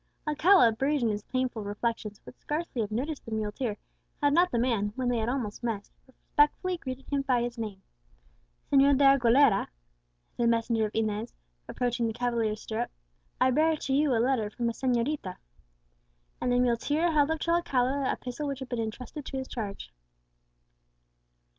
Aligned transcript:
Alcala, 0.27 0.71
buried 0.71 1.03
in 1.03 1.09
his 1.09 1.21
painful 1.25 1.63
reflections, 1.63 2.19
would 2.25 2.35
scarcely 2.39 2.81
have 2.81 2.89
noticed 2.89 3.23
the 3.23 3.29
muleteer, 3.29 3.77
had 4.19 4.33
not 4.33 4.49
the 4.49 4.57
man, 4.57 4.93
when 4.95 5.09
they 5.09 5.19
had 5.19 5.29
almost 5.29 5.61
met, 5.63 5.91
respectfully 6.07 6.75
greeted 6.75 7.05
him 7.09 7.21
by 7.21 7.43
his 7.43 7.55
name. 7.59 7.83
"Señor 8.71 8.97
de 8.97 9.03
Aguilera," 9.03 9.67
said 10.31 10.37
the 10.45 10.47
messenger 10.47 10.85
of 10.87 10.95
Inez, 10.95 11.35
approaching 11.69 12.07
the 12.07 12.13
cavalier's 12.13 12.63
stirrup, 12.63 12.89
"I 13.39 13.51
bear 13.51 13.77
to 13.77 13.93
you 13.93 14.11
a 14.11 14.17
letter 14.17 14.49
from 14.49 14.69
a 14.69 14.71
señorita." 14.71 15.37
And 16.41 16.51
the 16.51 16.57
muleteer 16.59 17.11
held 17.11 17.29
up 17.29 17.39
to 17.41 17.51
Alcala 17.51 18.01
the 18.03 18.11
epistle 18.11 18.47
which 18.47 18.57
had 18.57 18.69
been 18.69 18.79
intrusted 18.79 19.23
to 19.27 19.37
his 19.37 19.47
charge. 19.47 19.93